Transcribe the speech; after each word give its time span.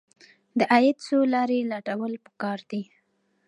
د 0.57 0.59
عاید 0.71 0.97
څو 1.05 1.17
لارې 1.33 1.59
لټول 1.71 2.13
پکار 2.25 2.59
دي. 2.69 2.83